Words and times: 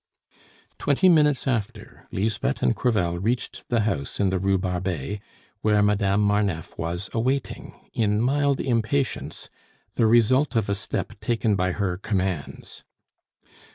Twenty 0.79 1.09
minutes 1.09 1.47
after, 1.47 2.07
Lisbeth 2.11 2.63
and 2.63 2.75
Crevel 2.75 3.19
reached 3.19 3.63
the 3.69 3.81
house 3.81 4.19
in 4.19 4.31
the 4.31 4.39
Rue 4.39 4.57
Barbet, 4.57 5.19
where 5.61 5.83
Madame 5.83 6.21
Marneffe 6.25 6.75
was 6.75 7.07
awaiting, 7.13 7.75
in 7.93 8.19
mild 8.19 8.59
impatience, 8.59 9.47
the 9.93 10.07
result 10.07 10.55
of 10.55 10.69
a 10.69 10.73
step 10.73 11.19
taken 11.19 11.55
by 11.55 11.73
her 11.73 11.97
commands. 11.97 12.83